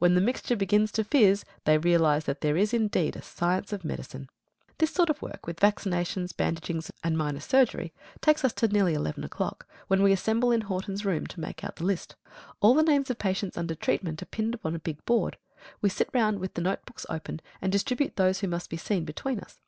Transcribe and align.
When 0.00 0.16
the 0.16 0.20
mixture 0.20 0.56
begins 0.56 0.90
to 0.90 1.04
fizz, 1.04 1.44
they 1.62 1.78
realise 1.78 2.24
that 2.24 2.40
there 2.40 2.56
is 2.56 2.74
indeed 2.74 3.14
a 3.14 3.22
science 3.22 3.72
of 3.72 3.84
medicine. 3.84 4.28
This 4.78 4.90
sort 4.92 5.08
of 5.08 5.22
work, 5.22 5.46
with 5.46 5.60
vaccinations, 5.60 6.34
bandagings, 6.36 6.90
and 7.04 7.16
minor 7.16 7.38
surgery, 7.38 7.92
takes 8.20 8.44
us 8.44 8.52
to 8.54 8.66
nearly 8.66 8.94
eleven 8.94 9.22
o'clock, 9.22 9.68
when 9.86 10.02
we 10.02 10.10
assemble 10.10 10.50
in 10.50 10.62
Horton's 10.62 11.04
room 11.04 11.24
to 11.28 11.38
make 11.38 11.62
out 11.62 11.76
the 11.76 11.84
list. 11.84 12.16
All 12.58 12.74
the 12.74 12.82
names 12.82 13.10
of 13.10 13.18
patients 13.20 13.56
under 13.56 13.76
treatment 13.76 14.20
are 14.22 14.26
pinned 14.26 14.54
upon 14.56 14.74
a 14.74 14.80
big 14.80 15.04
board. 15.06 15.36
We 15.80 15.88
sit 15.88 16.10
round 16.12 16.40
with 16.40 16.58
note 16.58 16.84
books 16.84 17.06
open, 17.08 17.38
and 17.62 17.70
distribute 17.70 18.16
those 18.16 18.40
who 18.40 18.48
must 18.48 18.70
be 18.70 18.76
seen 18.76 19.04
between 19.04 19.38
us. 19.38 19.60